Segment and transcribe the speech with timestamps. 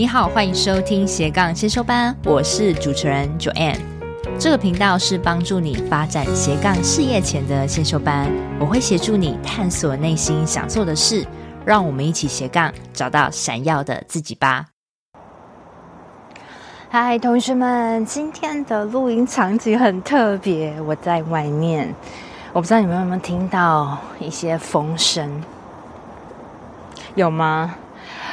[0.00, 3.76] 你好，欢迎收听斜杠先修班，我是主持人 Joanne。
[4.38, 8.26] 这个频道是帮助你发展斜杠事业前的先修班，
[8.58, 11.26] 我会协助你探索内心想做的事，
[11.66, 14.68] 让我们一起斜杠找到闪耀的自己吧。
[16.88, 21.94] 嗨，同学们，今天的录音场景很特别，我在外面，
[22.54, 25.42] 我不知道你们有没有听到一些风声，
[27.16, 27.74] 有吗？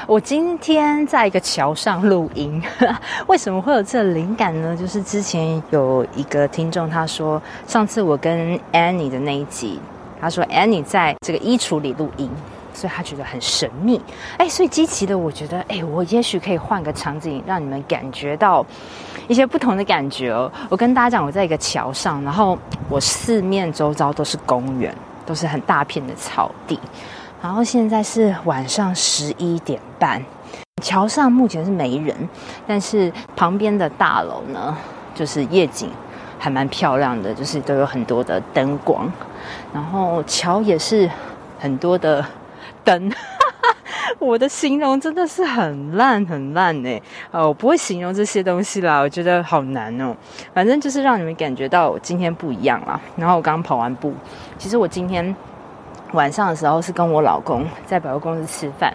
[0.07, 2.63] 我今天在一个桥上录音，
[3.27, 4.73] 为什么会有这灵感呢？
[4.73, 9.77] 就是之前有一个听众他说，上次我跟 Annie 的那一集，
[10.21, 12.31] 他说 Annie 在这个衣橱里录音，
[12.73, 14.01] 所以他觉得很神秘。
[14.37, 18.65] 哎，所以激起的我觉得，哎，我也许可以换个场景，让你们感觉到
[19.27, 20.49] 一些不同的感觉哦。
[20.69, 26.79] 我跟大家讲，我在一个桥上，然后我四面周遭都是公园，都是很大片的草地。
[27.39, 30.21] 然后现在是晚上十一点半，
[30.81, 32.15] 桥上目前是没人，
[32.65, 34.75] 但是旁边的大楼呢，
[35.13, 35.89] 就是夜景
[36.39, 39.09] 还蛮漂亮的，就是都有很多的灯光，
[39.71, 41.09] 然后桥也是
[41.59, 42.25] 很多的
[42.83, 43.11] 灯。
[44.19, 46.99] 我的形容真的是很烂很烂呢，
[47.29, 50.15] 哦，我不会形容这些东西啦，我觉得好难哦。
[50.55, 52.99] 反正就是让你们感觉到我今天不一样啦。
[53.15, 54.11] 然后我刚跑完步，
[54.57, 55.35] 其实我今天。
[56.13, 58.93] 晚上的时候是跟我老公在百货公司吃饭，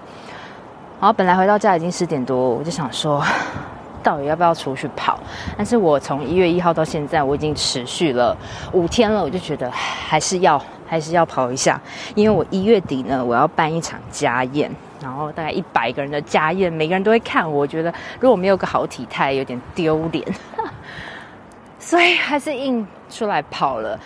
[1.00, 3.22] 然后本来回到家已经十点多，我就想说，
[4.02, 5.18] 到底要不要出去跑？
[5.56, 8.36] 但是我从一月一号到现在，我已经持续了
[8.72, 11.80] 五天了，我就觉得 还是要还是要跑一下，
[12.14, 14.70] 因为我一月底呢，我要办一场家宴，
[15.02, 20.26] 然后大概一百个人的家宴，每个人都会看我，我觉得如果没有个好体态，有点丢脸，
[21.78, 23.98] 所以还是硬出来跑了。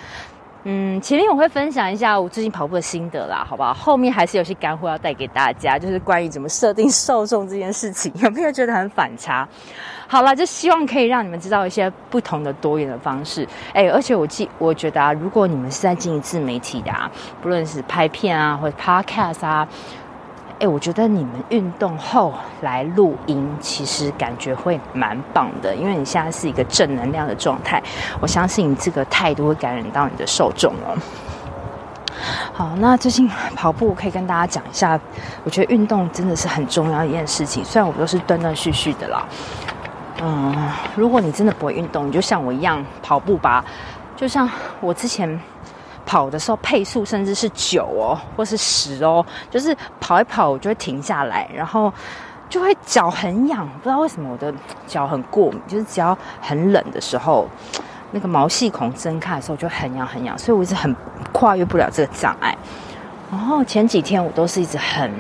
[0.69, 3.73] 嗯，前面我会分享一下我最近跑步的心得啦，好不好？
[3.73, 9.49] 后面还是有些干货要带给大家，就是关于怎么设定受众这件事情，有没有觉得很反差？
[10.09, 13.47] 好啦，就希望可以让你们知道一些不同的多元的方式。
[13.73, 17.09] 哎，而且我记，我觉得啊，如果你们是在经营自媒体的啊，
[17.41, 19.69] 不论是拍片啊，或者 podcast 啊。
[20.59, 27.83] 哎，我觉得你们运动后来录音，其实感觉会蛮棒的，因为你现在是一个正能量的状态，
[28.21, 30.97] 我相信你这个态度会感染到你的受众哦。
[32.55, 34.99] 好，那最近跑步可以跟大家讲一下，
[35.45, 39.27] 我觉得运动真的是很重要一件事情，虽然我都是断断续续的啦。
[40.23, 40.57] 嗯，
[40.97, 43.63] 如果你真的不会运动，你就像我一样跑步吧，
[44.17, 44.49] 就像
[44.81, 45.39] 我之前。
[46.07, 51.93] 跑的时候配速甚至是九哦，或是十哦，就是跑一跑我就会停下来，然后
[52.49, 54.55] 就会脚很痒，不知道为什么我的
[54.87, 57.49] 脚很过敏，就是只要很冷的时候，
[58.13, 60.95] 那个毛细孔睁开的时候就很痒很痒，所以我一直很
[61.33, 62.57] 跨越不了这个障碍。
[63.31, 65.13] 然后前几天我都是一直很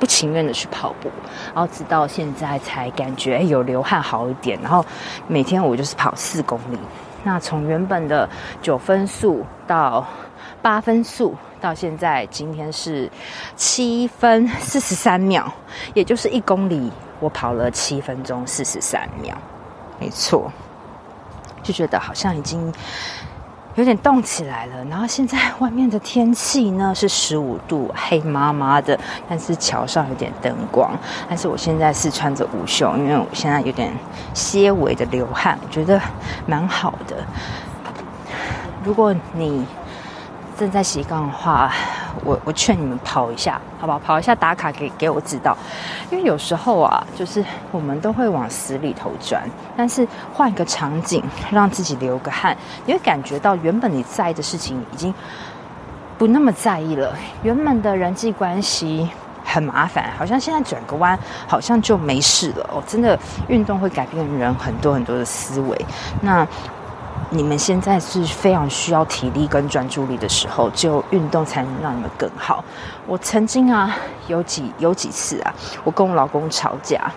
[0.00, 1.08] 不情愿的去跑步，
[1.54, 4.84] 然后直到现在才感觉有流汗好一点，然后
[5.28, 6.76] 每天我就是跑四公里。
[7.24, 8.28] 那从原本的
[8.60, 10.06] 九分速到
[10.60, 13.10] 八分速，到现在今天是
[13.56, 15.50] 七分 四十三秒，
[15.94, 16.90] 也就是一公里
[17.20, 19.36] 我跑了七分钟四十三秒，
[19.98, 20.50] 没错，
[21.62, 22.72] 就觉得好像已经。
[23.74, 30.92] 有点冻起来了，然后现在外面的天气呢是十五度，黑麻麻的，但是桥上有点灯光。
[31.26, 33.90] 但是我现在是穿着无袖，因为我现在有点
[34.34, 35.98] 些微的流汗，我觉得
[36.46, 37.16] 蛮好的。
[38.84, 39.64] 如果你
[40.58, 41.72] 正在洗缸的话，
[42.24, 43.98] 我我劝你们跑一下，好不好？
[43.98, 45.56] 跑一下打卡给给我知道，
[46.10, 49.42] 因为有时候啊，就是我们都会往死里头钻，
[49.76, 52.56] 但是换一个场景，让自己流个汗，
[52.86, 55.12] 你会感觉到原本你在意的事情已经
[56.18, 57.14] 不那么在意了。
[57.42, 59.08] 原本的人际关系
[59.44, 62.70] 很麻烦，好像现在转个弯，好像就没事了。
[62.72, 63.18] 哦，真的，
[63.48, 65.86] 运动会改变人很多很多的思维。
[66.20, 66.46] 那。
[67.30, 72.62] 你们现在是非常需要体力跟专注力的时候，只有运动才能让你们更好。
[73.06, 73.96] 我曾经啊，
[74.26, 77.10] 有几有几次啊，我跟我老公吵架，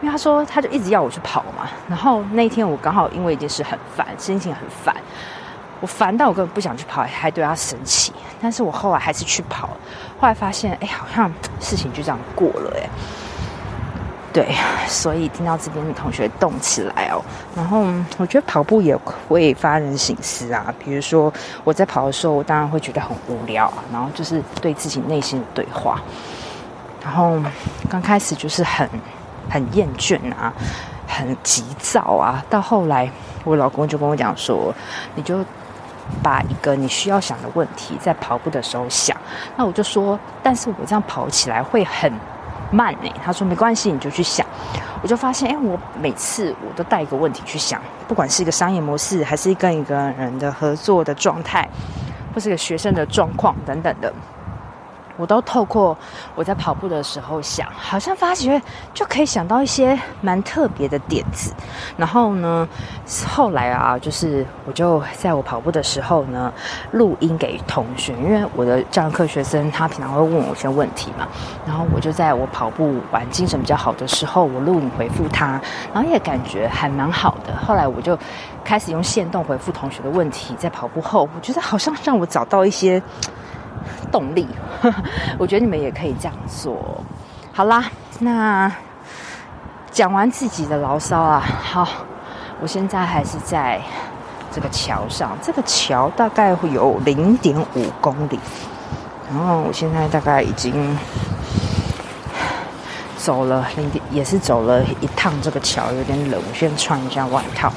[0.00, 1.68] 因为他说他就一直要我去跑嘛。
[1.88, 4.94] 然后那天我刚好因为一件事很烦，心情很烦，
[5.80, 8.12] 我烦到我根本不想去跑，还对他生气。
[8.40, 9.68] 但是我后来还是去跑，
[10.18, 12.88] 后来发现，哎，好像事情就这样过了，哎。
[14.32, 14.48] 对，
[14.86, 17.22] 所以听到这边的同学动起来哦，
[17.54, 17.84] 然后
[18.16, 18.96] 我觉得跑步也
[19.28, 20.74] 会发人省思啊。
[20.82, 21.30] 比如说
[21.64, 26.00] 我在跑的时候，我当然会觉得很无聊，然后就是对自己内心的对话。
[27.04, 27.38] 然后
[27.90, 28.88] 刚开始就是很
[29.50, 30.50] 很厌倦啊，
[31.06, 32.42] 很急躁啊。
[32.48, 33.10] 到后来，
[33.44, 34.74] 我老公就跟我讲说
[35.14, 35.44] ：“你就
[36.22, 39.14] 把一个你需要想的问题在跑步的时候想。”
[39.58, 42.10] 那我就说：“但是我这样跑起来会很。”
[42.72, 43.08] 慢呢。
[43.24, 44.44] 他说没关系，你就去想。
[45.02, 51.68] 我就发现，哎，我每次我都带一个问题去想，不管是一个商业模式，还是跟一个人的合作的状态，
[52.32, 54.12] 或是个学生的状况等等的。
[55.16, 55.96] 我都透过
[56.34, 58.60] 我在跑步的时候想，好像发觉
[58.94, 61.52] 就可以想到一些蛮特别的点子。
[61.96, 62.66] 然后呢，
[63.28, 66.52] 后来啊，就是我就在我跑步的时候呢，
[66.92, 71.28] 录音给同学，因为我的教课学生他平常会问我一些问题嘛。
[71.66, 75.60] 然后我就在我跑步完精神比较好的时候，我录影回复他，
[75.92, 77.54] 然后也感觉还蛮好的。
[77.56, 78.18] 后来我就
[78.64, 83.02] 开始用线动回复同学的问题，在跑步后，我觉得好像让我找到一些。
[84.10, 84.46] 动力，
[85.38, 87.02] 我觉得你们也可以这样做。
[87.52, 87.84] 好啦，
[88.20, 88.72] 那
[89.90, 91.86] 讲完自己的牢骚啊，好，
[92.60, 93.80] 我现在还是在
[94.50, 98.38] 这个桥上，这个桥大概会有零点五公里，
[99.30, 100.96] 然后我现在大概已经
[103.16, 107.72] 走了零点，也是走了一趟这个桥，有点冷，我先穿一下外套。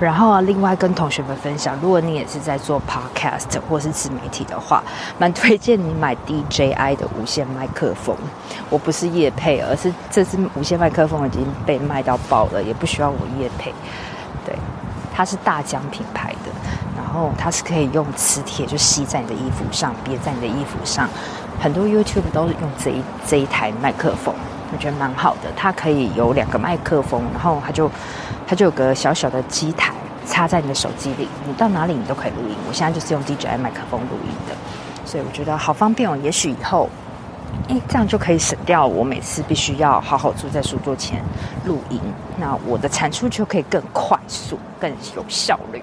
[0.00, 4.82] 然后啊，另外跟同学们分享，如果你也是在做 podcast 或是自媒体的话，
[5.18, 8.16] 蛮推荐你买 DJI 的无线麦克风。
[8.68, 13.72] 我不是业配，而是这支无线麦克风已经被卖到爆了，也不需要我业配。
[14.44, 14.54] 对，
[15.14, 16.50] 它是大疆品牌的，
[16.96, 21.08] 然后它是可以用磁铁就吸在你的衣服上，别在你的衣服上。
[21.60, 24.34] 很多 YouTube 都是用这一这一台麦克风。
[24.72, 27.88] 我觉得蛮好的，它可以有两个麦克风，然后它就
[28.54, 29.92] 就有个小小的机台
[30.26, 32.56] 插在你的手机里，你到哪里你都可以录音。
[32.68, 34.54] 我现在就是用 DJI 麦克风录音的，
[35.04, 36.16] 所以我觉得好方便哦。
[36.22, 36.88] 也许以后，
[37.68, 41.22] 诶，这样就可以省掉我每次必须要好好坐在书桌前
[41.64, 42.00] 录音，
[42.38, 45.82] 那我的产出就可以更快速、更有效率。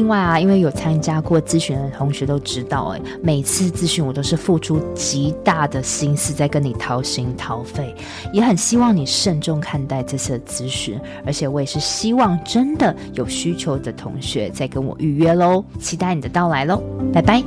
[0.01, 7.95] 另外啊，因为有参加过咨询的同学都知道，诶，每次咨询我都是付出极大的心思在跟你掏心掏肺，
[8.33, 16.81] 也很希望你慎重看待这次的咨询，而且我也是希望真的有需求的同学再跟我预约喽，期待你的到来喽，
[17.13, 17.43] 拜拜。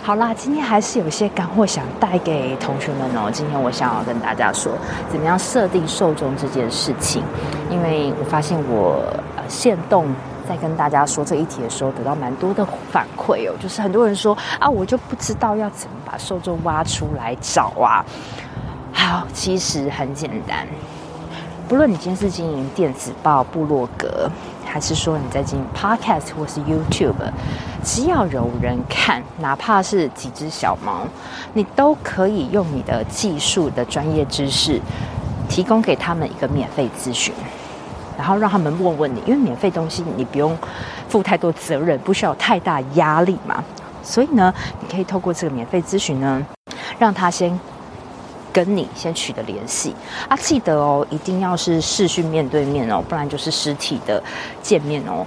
[0.00, 3.28] 好啦，今天还是有一些干货想带给同学们哦。
[3.32, 4.70] 今天我想要跟大家说，
[5.10, 7.20] 怎么样设定受众这件事情，
[7.68, 9.02] 因为我发现我
[9.36, 10.06] 呃限动。
[10.48, 18.04] 在跟大家说这一题的时候，得到蛮多的反馈哦，就是很多人说啊，我就不知道要怎么把受众挖出来找啊。
[18.92, 20.66] 好，其实很简单，
[21.68, 24.30] 不论你今天是经营电子报、部落格，
[24.64, 27.14] 还是说你在经营 Podcast 或是 YouTube，
[27.82, 31.06] 只要有人看，哪怕是几只小猫，
[31.54, 34.80] 你都可以用你的技术的专业知识，
[35.48, 37.32] 提供给他们一个免费咨询。
[38.22, 40.56] 然后让他们问问你，因为免费东西你不用
[41.08, 43.64] 负太多责任，不需要太大压力嘛。
[44.00, 46.40] 所以呢，你可以透过这个免费咨询呢，
[47.00, 47.58] 让他先
[48.52, 49.92] 跟你先取得联系
[50.28, 50.36] 啊。
[50.36, 54.22] 记得哦，一定要是视讯面对面哦，不然就是实体的
[54.62, 55.26] 见面哦。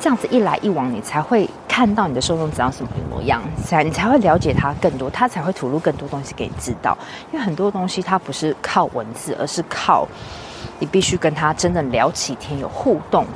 [0.00, 6.98] 这样子一来一往，你才会看到你的受众长什么模样，才你才会了解他更多，他才会吐露更多东西给你知道。
[7.32, 10.08] 因为很多东西它不是靠文字，而是靠。
[10.78, 13.26] 你必须跟他真的聊几天，有互动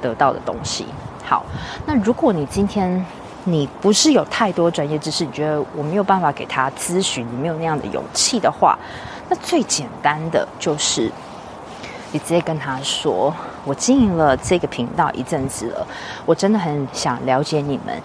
[0.00, 0.86] 得到的东西。
[1.24, 1.44] 好，
[1.84, 3.04] 那如果你今天
[3.44, 8.78] 你不是有太多专业知识，你觉得我没有办法给他咨询，你没有那样的勇气的话，
[9.28, 11.10] 那最简单的就是
[12.18, 15.86] 直接跟他说：“我经营了这个频道一阵子了，
[16.24, 18.00] 我真的很想了解你们。”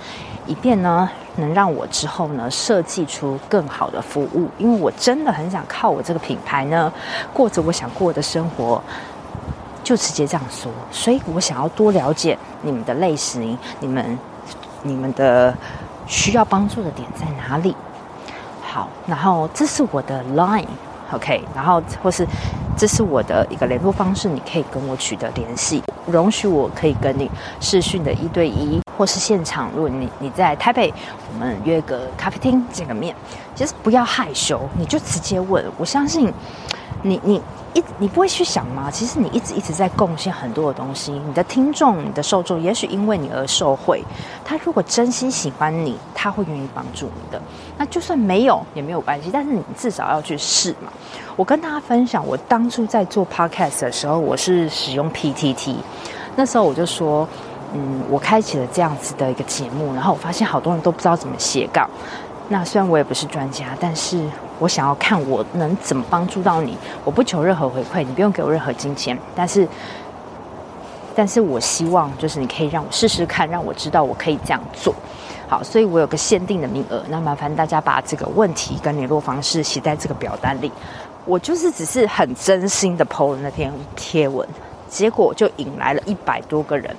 [0.48, 6.92] 以便呢，能让我之后呢设计出更好的服务，因为我真的很想靠我这个品牌呢，
[7.32, 8.82] 过着我想过的生活，
[9.84, 10.72] 就直接这样说。
[10.92, 14.20] 所以我想要多了解你们的类型，你们
[14.82, 15.56] 你们的
[16.08, 17.76] 需要帮助的点在哪里？
[18.64, 20.66] 好，然后这是我的 line
[21.12, 22.26] OK，然后或是
[22.78, 25.84] 这是我的一个联络方式，你可以跟我取得联系。
[26.08, 29.70] 容许我可以跟你视讯的一对一，或是现场。
[29.76, 30.92] 如果你你在台北，
[31.32, 33.16] 我们约个咖啡厅见个面，
[33.54, 35.64] 其实不要害羞，你就直接问。
[35.78, 36.34] 我相信
[37.04, 37.42] 你，你
[37.74, 38.90] 一你不会去想吗？
[38.92, 44.04] 其实你一直一直在贡献很多的东西，你的听众、你的受众，也许因为你而受惠。
[44.44, 47.42] 他如果真心喜欢你，他会愿意帮助你的。
[47.78, 50.92] 那就算没有也没有关系，但是你至少要去试嘛。
[51.36, 55.76] 我跟大家分享，我当初在做 podcast 的时候，我是使用 PTT。
[56.36, 57.28] 那时候我就说，
[57.74, 61.90] 嗯，我开启了这样子的一个节目，然后我发现好多人都不知道怎么写稿。
[62.52, 64.22] 那虽然我也不是专家，但是
[64.60, 66.78] 我想要看我能怎么帮助到你。
[67.06, 69.66] 我不求任何回馈，你不用给我任何金钱，但是，
[71.16, 74.94] 但是我希望就是你可以让我试试看，让我知道我可以这样做。
[75.48, 80.70] 好，所以我有个限定的名额，那麻烦大家把这个问题跟联络方式写在这个表单里。
[81.24, 84.46] 我就是只是很真心的 po 了那篇贴文，
[84.90, 86.94] 结果就引来了一百多个人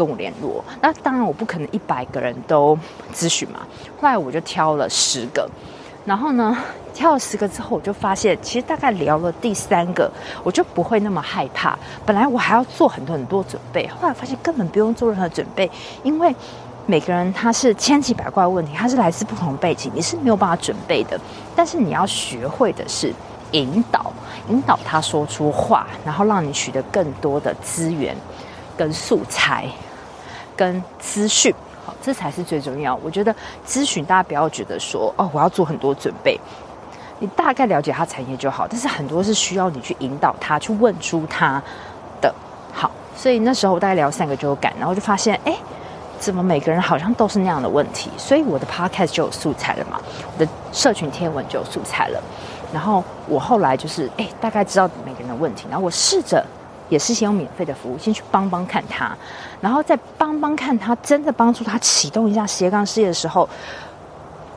[0.00, 0.64] 跟我联络。
[0.80, 2.78] 那当然我不可能一百个人都
[3.14, 3.60] 咨询嘛，
[4.00, 5.46] 后来我就挑了十个，
[6.06, 6.56] 然后呢，
[6.94, 10.10] 挑了十个之后，我就发现其实大概聊了第三个，
[10.42, 11.78] 我就不会那么害怕。
[12.06, 15.70] 本来我还要做很多很多准备，后来发现根本不用做任何准备，
[16.02, 16.34] 因为
[16.86, 21.20] 每个人他是千奇百怪的问题，他是来自不同背景，你是没有办法准备的。
[21.54, 23.12] 但是你要学会的是。
[23.52, 24.12] 引导，
[24.48, 28.16] 引导他说出话，然后让你取得更多的资源、
[28.76, 29.66] 跟素材、
[30.60, 31.50] 跟资讯，
[31.86, 32.94] 好，这才是最重要。
[33.02, 33.34] 我觉得
[33.66, 36.38] 咨询大家不要觉得说哦，我要做很多准备，
[37.18, 38.66] 你大概了解他产业就好。
[38.68, 41.62] 但是很多是需要你去引导他，去问出他
[42.20, 42.30] 的
[42.74, 42.90] 好。
[43.16, 45.56] 所以那时候我大概聊三个就有感，然后就发现，哎，
[46.18, 48.10] 怎么每个人好像都是那样的问题？
[48.18, 49.98] 所以我的 podcast 就有素材了嘛，
[50.36, 52.22] 我的社群贴文就有素材了。
[52.70, 56.44] 然后我后来就是哎，大概知道每个人的问题，然后我试着
[56.90, 59.16] 也是先用免费的服务，先去帮帮看他，
[59.62, 63.48] 然后再帮帮看他，真的帮助他启动一下斜杠事业的时候，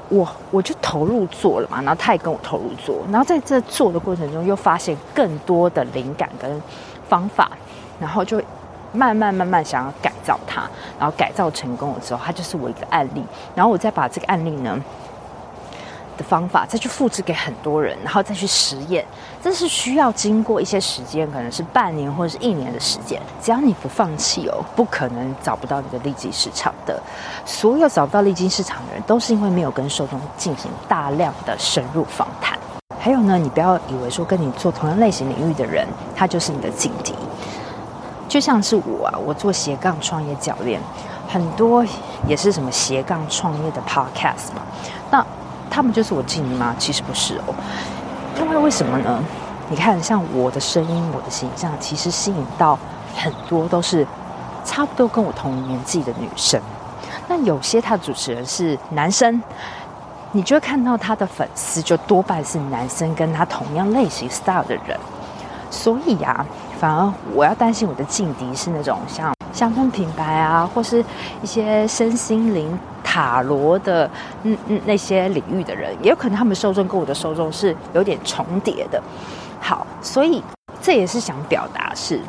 [0.09, 6.61] 我我就投入做了嘛，然后他也跟我投入做，然后在这做的过程中又发现更多的灵感跟
[7.07, 7.49] 方法，
[7.99, 8.41] 然后就
[8.91, 10.63] 慢慢慢慢想要改造他，
[10.99, 13.23] 然后改造成功了之后，他就是我一个案例，
[13.55, 14.77] 然后我再把这个案例呢。
[16.17, 19.05] 的方法再去复制给很多人，然后再去实验，
[19.41, 23.21] 这是需要经过一些时间，可能是半年或者是一年的时间。
[23.41, 27.01] 只要你不放弃哦，不可能找不到你的利基市场的。
[27.45, 32.57] 所有找不到利基市场的人，都是因为没有跟受众进行大量的深入访谈。
[32.99, 37.13] 还有呢，你不要以为说跟你做同样类型领域的人，他就是你的劲敌。
[38.29, 40.79] 就像是我啊，我做斜杠创业教练，
[41.27, 41.85] 很多
[42.27, 44.61] 也是什么斜杠创业的 podcast 嘛，
[45.11, 45.25] 那。
[45.73, 46.75] 他们就是我劲敌吗？
[46.77, 47.55] 其实不是哦，
[48.39, 49.19] 因为为什么呢？
[49.69, 52.77] 你看，像我的声音、我的形象，其实吸引到
[53.15, 54.05] 很多都是
[54.63, 56.61] 差不多跟我同年纪的女生。
[57.27, 59.41] 那有些他的主持人是男生，
[60.31, 64.95] 你就会看到他的粉丝就多半是男生，跟他同样类型 style 的人。
[65.71, 66.45] 所以呀，
[66.79, 71.03] 反而我要担心我的劲敌是那种像香氛品牌啊，或是
[71.41, 72.77] 一些身心灵。
[73.13, 74.09] 塔罗的
[74.41, 78.99] 嗯嗯那些领域的人，也有可能他们受众跟我的受众是有点重叠的。
[79.59, 80.43] 好，所以
[80.81, 82.19] 这也是想表达是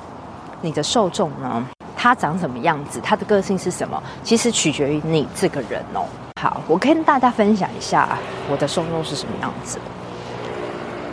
[0.61, 6.05] 你的受众呢，他长什么样子，他的个性是什么，其实取决于你这个人哦。
[6.39, 8.19] 好，我跟大家分享一下
[8.51, 9.79] 我的受众是什么样子。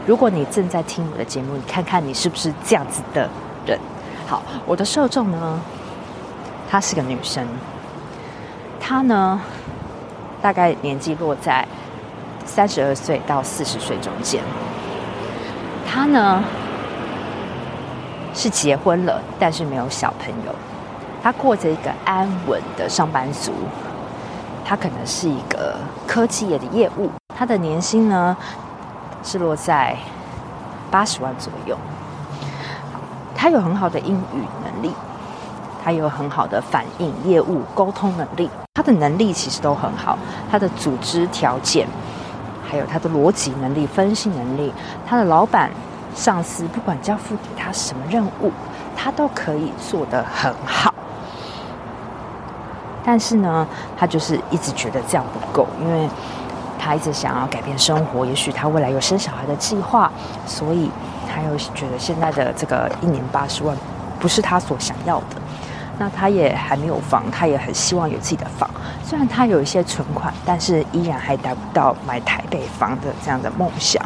[0.06, 3.30] 如果你正在听我的节目，你看看你是不是这样子的
[3.66, 3.80] 人。
[4.28, 5.62] 好，我的受众呢，
[6.70, 7.48] 她是个女生，
[8.78, 9.40] 她呢。
[10.42, 11.66] 大概年纪落在
[12.46, 14.42] 三十二岁到四十岁中间。
[15.88, 16.44] 他呢
[18.34, 20.56] 是结婚了，但是没有小朋友。
[21.22, 23.52] 他过着一个安稳的上班族。
[24.64, 25.76] 他可能是一个
[26.08, 27.12] 科技业的业务。
[27.36, 28.38] 他的年薪呢
[29.22, 29.98] 是落在
[30.90, 31.78] 八十万左右。
[33.36, 34.94] 他有很好的英语能力。
[35.84, 40.18] 他有很好的反应、业务、沟通能力，他的能力其实都很好。
[40.52, 41.88] 他的组织条件，
[42.70, 44.72] 还有他的逻辑能力、分析能力，
[45.08, 45.72] 他的老板、
[46.14, 48.52] 上司不管交付给他什么任务，
[48.96, 50.94] 他都可以做得很好。
[53.04, 56.08] 但是呢，他就是一直觉得这样不够，因为
[56.78, 60.12] 他一直想要改变生活，也许他未来有生小孩的计划，
[60.46, 60.92] 所以
[61.28, 63.76] 他又觉得现在的这个一年八十万
[64.20, 65.41] 不是他所想要的。
[66.02, 68.68] 那他也还没有房，他也很希望有自己的房。
[69.06, 74.04] 虽然他有一些存款，但是依然还达不到买台北房的这样的梦想。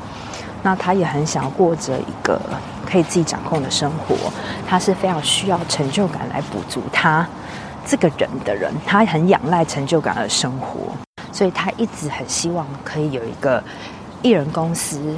[0.62, 2.38] 那他也很想过着一个
[2.86, 4.14] 可以自己掌控的生活，
[4.68, 7.26] 他是非常需要成就感来补足他
[7.86, 10.94] 这个人的人，他很仰赖成就感而生活，
[11.32, 13.64] 所以他一直很希望可以有一个
[14.22, 15.16] 艺人公司，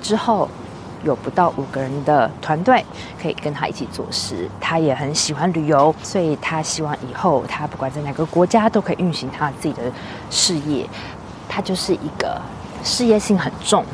[0.00, 0.48] 之后
[1.04, 2.84] 有不到五个人的团队
[3.20, 4.48] 可以跟他一起做事。
[4.60, 9.82] 他也很喜欢旅游，所以他希望以后他不管在哪个国家都可以运行他自己的
[10.30, 10.88] 事业。
[11.48, 12.40] 他就是一个
[12.82, 13.84] 事业性很重。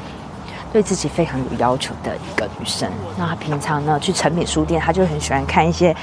[0.70, 2.86] 对自己非常有要求的一个女生。
[3.16, 5.96] 那她平常呢，去诚品书店，她就很喜欢看一些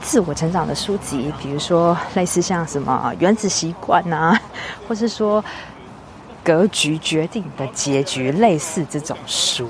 [0.00, 4.40] 自我成长的书籍，比如说类似像什么《原子习惯》啊，
[4.86, 5.42] 或是说
[6.44, 9.68] 《格局决定的结局》类似这种书。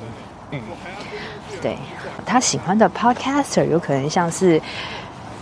[0.53, 0.61] 嗯，
[1.61, 1.77] 对，
[2.25, 4.63] 他喜欢的 podcaster 有可能像是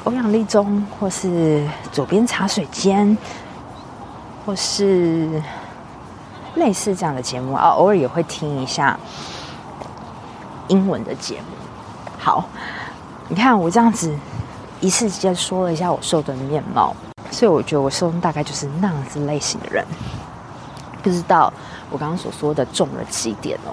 [0.05, 3.17] 欧阳立中，或是左边茶水间，
[4.47, 5.43] 或是。
[6.57, 8.99] 类似这样的节目啊，偶尔也会听一下
[10.67, 11.45] 英文的节目。
[12.19, 12.45] 好，
[13.29, 14.12] 你看我这样子
[14.81, 16.95] 一次间说了一下我受众的面貌，
[17.31, 19.87] 所以我觉得我受众大概就是那样子类型的人。
[21.00, 21.52] 不知道
[21.88, 23.71] 我刚刚所说的中了几点哦？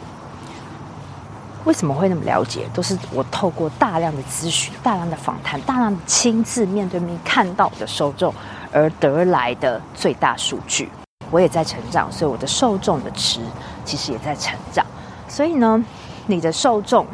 [1.68, 2.66] 为什么会那么了解？
[2.74, 8.34] 都是我透过大量的咨询、大量的访谈、大量的亲自面对面看到的受众
[8.72, 10.90] 而得来的最大数据。
[11.30, 13.42] 我也在成长，所以我的受众的值
[13.84, 14.86] 其实也在成长。
[15.28, 15.84] 所以呢，
[16.26, 17.06] 你的受众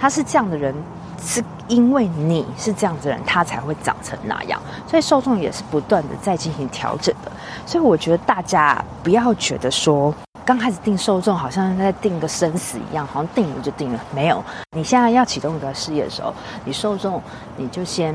[0.00, 0.74] 他是这样的人，
[1.22, 4.60] 是因为你是这样子的人，他才会长成那样。
[4.84, 7.30] 所以受众也是不断的在进行调整的。
[7.64, 10.12] 所以我觉得大家不要觉得说
[10.50, 14.00] 刚开始定受众好像在定个生死一样，好像定了就定了。
[14.12, 14.42] 没有，
[14.72, 17.22] 你现在要启动一个事业的时候，你受众
[17.56, 18.12] 你就先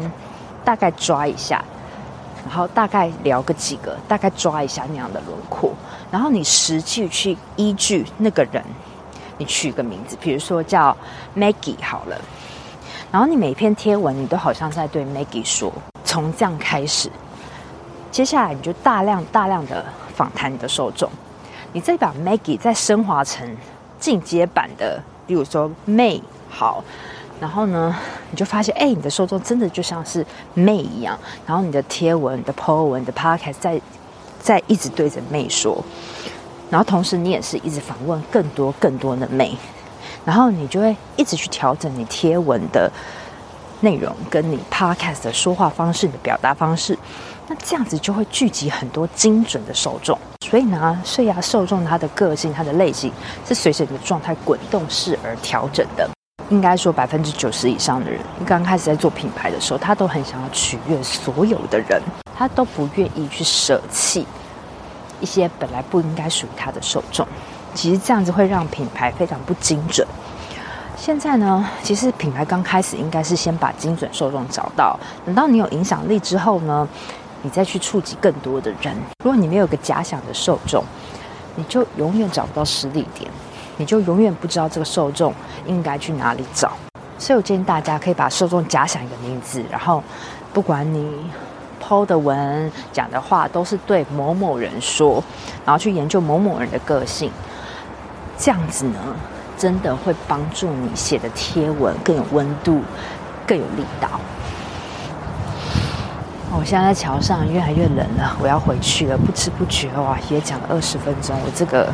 [0.62, 1.64] 大概抓一下。
[2.46, 5.72] 然后大概聊个几个，大概抓一下那样的轮廓，
[6.12, 8.62] 然后你实际去依据那个人，
[9.38, 10.94] 你取个名字，比如说叫
[11.38, 12.20] Maggie 好了，
[13.14, 15.72] 然后你每篇贴文你都好像在对 Maggie 说，
[16.04, 17.10] 从这样开始，
[18.12, 21.10] 接下来你就大量大量的访谈你的受众，
[21.76, 23.46] 你再把 Maggie 再升华成
[24.00, 26.82] 进阶版的，比如说 May 好。
[27.38, 27.94] 然后呢，
[28.32, 31.20] 你就发现，哎，你的受众真的就像是妹一样。
[31.46, 33.82] 然后你的贴文、你的 po 文、你的 podcast 在
[34.40, 35.84] 在一直对着妹说。
[36.70, 39.54] 然后同时，你也是一直访问更多更多的妹。
[40.24, 42.90] 然后你就会一直去调整你贴文的
[43.82, 46.98] 内容，跟你 podcast 的说话方式、你的表达方式。
[47.50, 50.18] 那这样子就会聚集很多精准的受众。
[50.48, 53.12] 所以呢，所以啊，受众他的个性、他的类型
[53.48, 56.08] 是随着你的状态滚动式而调整的。
[56.50, 62.00] 应该说，百分之九十以上的人，刚开始在做品牌的时候，他都很想要取悦所有的人，
[62.38, 64.28] 他都不愿意去舍弃
[65.20, 67.28] 一些本来不应该属于他的受众。
[67.74, 70.08] 其实这样子会让品牌非常不精准。
[70.96, 76.88] 现在呢，其实品牌刚开始应该是先把精准受众找到，等到你有影响力之后呢，
[77.46, 78.98] 你再去触及更多的人。
[79.24, 80.84] 如果你没有个假想的受众，
[81.56, 83.30] 你就永远找不到实力点。
[83.78, 85.32] 你就永远不知道这个受众
[85.68, 86.72] 应该去哪里找，
[87.20, 90.02] 所以我建议大家可以把受众假想一个名字，然后
[90.54, 91.30] 不管你
[91.84, 95.24] PO 的文讲的话都是对某某人说，
[95.64, 97.30] 然后去研究某某人的个性，
[98.40, 99.00] 这样子呢，
[99.56, 102.82] 真的会帮助你写的贴文更有温度，
[103.46, 104.10] 更有力道。
[106.58, 111.92] 我现在在桥上越来越冷了，我要回去了，不知不觉哇，也讲了二十分钟，我这个。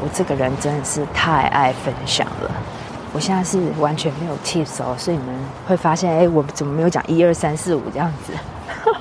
[0.00, 2.50] 我这个人真的是太爱分享了，
[3.12, 5.34] 我现在是完全没有 tips 哦，所以你们
[5.66, 8.32] 会发现，哎，我怎么没有讲一二三四五这样子？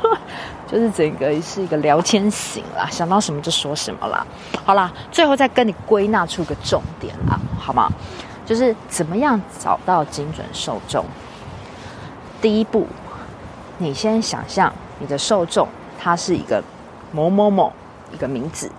[0.68, 4.26] 就是整个是一个聊天型啦，想到什么就说什么啦。
[4.66, 7.88] 好啦，最后再跟你归纳出个重点啦，好吗？
[8.44, 11.06] 就是怎么样找到精准受众？
[12.42, 12.88] 第一步，
[13.78, 15.68] 你先想象你的受众
[16.00, 16.63] 他是一个
[17.12, 17.72] 某某某
[18.12, 18.72] 一个名字。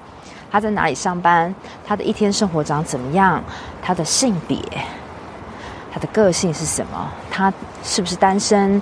[0.50, 1.54] 他在哪里上班？
[1.86, 3.42] 他的一天生活长怎么样？
[3.82, 4.58] 他的性别，
[5.92, 7.08] 他的个性是什么？
[7.30, 8.80] 他是不是单身？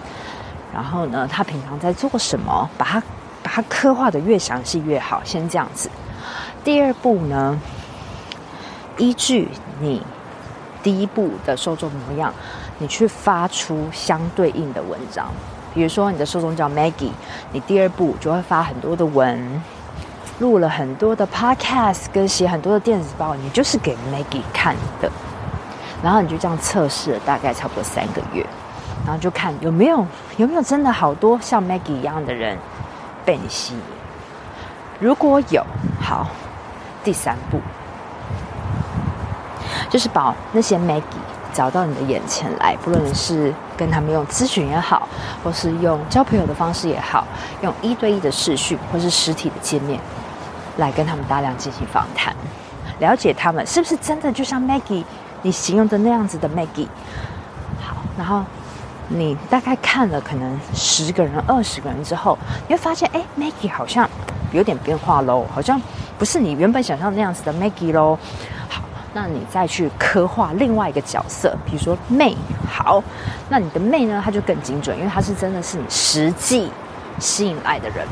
[0.73, 2.71] 然后呢，他平常在做什么？
[2.79, 3.03] 把他
[3.43, 5.21] 把他刻画得越详细越好。
[5.25, 5.91] 先这样子。
[6.63, 7.59] 第二步呢，
[8.97, 9.49] 依据
[9.81, 10.01] 你
[10.83, 12.33] 第一步的受众模样，
[12.79, 15.33] 你去发出相对应的文章。
[15.77, 17.11] 比如说，你的受众叫 Maggie，
[17.53, 19.63] 你第二步就会发很多的文。
[20.39, 25.11] 录了很多的 podcast，跟写很多的电子报，你就是给 Maggie 看的。
[26.03, 28.45] 然后你就这样测试了大概差不多三个月，
[29.05, 30.07] 然后就看有没有
[30.39, 32.57] 有没有真的好多像 Maggie 一样的人
[33.25, 33.81] 被你吸引。
[34.99, 35.63] 如果有，
[36.01, 36.27] 好，
[37.05, 37.61] 第三步
[39.89, 41.03] 就是把那些 Maggie
[41.57, 45.09] 找到你的眼前来，不论是跟他们用咨询也好，
[45.43, 47.27] 或是用交朋友的方式也好，
[47.63, 49.99] 用一对一的视讯或是实体的见面，
[50.77, 52.37] 来跟他们大量进行访谈，
[52.99, 55.03] 了解他们是不是真的就像 Maggie
[55.41, 56.89] 你形容的那样子的 Maggie。
[57.81, 58.45] 好，然后
[59.09, 62.37] 你大概看了可能十个人、二十个人之后，
[62.69, 64.07] 你会发现，哎，Maggie 好像
[64.53, 65.81] 有点变化喽，好像
[66.19, 68.19] 不是你原本想象那样子的 Maggie 喽。
[69.17, 72.37] 那你再去刻画另外一个角色，比如说妹，
[72.71, 73.03] 好，
[73.49, 76.71] 那你的妹呢，她就更精准，因为她是真的是你实际
[77.19, 78.07] 吸引来的人。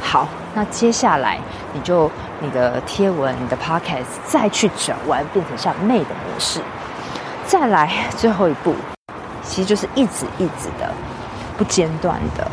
[0.00, 1.38] 好，那接下来
[1.74, 6.62] 你就你的贴文、你的 podcast 再去转弯，变成像妹的模式。
[7.46, 8.74] 再来最后一步，
[9.42, 10.90] 其实就是一直一直的
[11.58, 12.50] 不间断的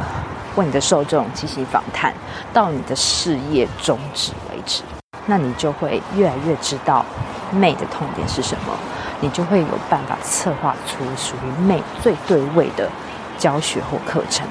[0.57, 2.13] 为你的受众进行访谈，
[2.51, 4.83] 到你的事业终止为止。
[5.25, 7.05] 那你就会越来越知道
[7.51, 8.73] 妹的痛点是什么，
[9.21, 12.89] 你就会有办法策划出属于妹最对味的
[13.37, 14.45] 教学或课程。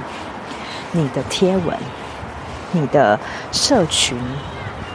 [0.93, 1.77] 你的贴文、
[2.71, 3.19] 你的
[3.51, 4.19] 社群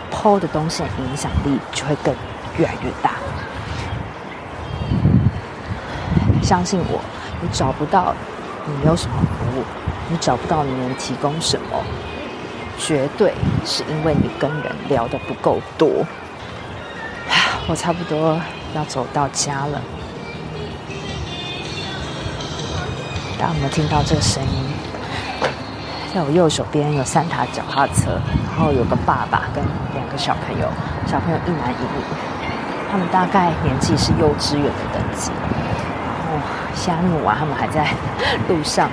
[0.10, 2.14] 抛的东西影响力就会更
[2.58, 3.12] 越来越大。
[6.42, 7.02] 相信我，
[7.42, 8.16] 你找不到
[8.66, 9.64] 你有什么服务，
[10.10, 11.84] 你找不到你能提供什么。
[12.78, 13.34] 绝对
[13.66, 16.06] 是因为你跟人聊得不够多。
[17.68, 18.40] 我差不多
[18.74, 19.82] 要走到家了，
[23.38, 24.50] 大家有没有听到这个声音？
[26.14, 28.20] 在我右手边有三台脚踏车，
[28.56, 29.64] 然后有个爸爸跟
[29.94, 30.68] 两个小朋友，
[31.06, 32.02] 小朋友一男一女，
[32.90, 35.30] 他们大概年纪是幼稚园的等级。
[35.30, 36.40] 然后
[36.74, 37.86] 现在那么晚，他们还在
[38.48, 38.90] 路上。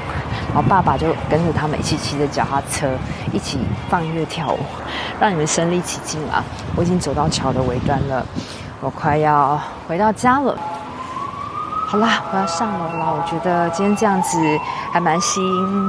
[0.55, 2.89] 然后爸爸就跟着他们一起骑着脚踏车，
[3.33, 3.59] 一起
[3.91, 4.59] 放音乐跳舞，
[5.19, 6.45] 让你们身临其境啊！
[6.77, 8.25] 我已经走到桥的尾端了，
[8.81, 10.57] 我快要回到家了。
[11.89, 13.15] 好啦，我要上楼了。
[13.15, 14.39] 我觉得今天这样子
[14.93, 15.43] 还蛮新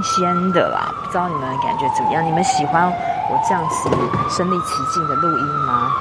[0.03, 2.25] 鲜的啦，不知道你们感觉怎么样？
[2.25, 2.91] 你们喜欢
[3.29, 3.87] 我这样子
[4.35, 5.91] 身临其境的录音吗？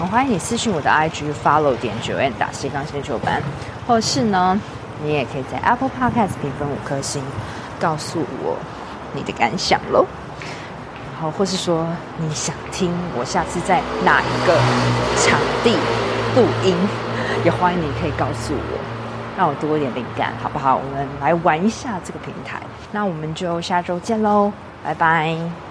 [0.00, 3.42] 我欢迎你私讯我的 IG follow 点九 N 打斜杠先修班，
[3.86, 4.60] 或者是呢，
[5.02, 7.22] 你也可以在 Apple Podcast 评分五颗星，
[7.78, 8.56] 告诉我
[9.14, 10.06] 你的感想喽。
[11.14, 11.86] 然后，或是说
[12.18, 14.54] 你想听我下次在哪一个
[15.16, 15.72] 场地
[16.36, 16.76] 录音，
[17.44, 18.78] 也欢迎你可以告诉我，
[19.36, 20.76] 让我多一点灵感，好不好？
[20.76, 22.60] 我们来玩一下这个平台。
[22.92, 24.52] 那我们就下周见喽，
[24.84, 25.67] 拜拜。